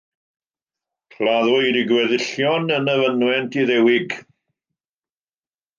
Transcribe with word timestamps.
Claddwyd 1.15 1.77
ei 1.81 1.85
gweddillion 1.91 2.67
yn 2.79 2.91
y 2.95 2.97
fynwent 3.03 3.61
Iddewig. 3.65 4.19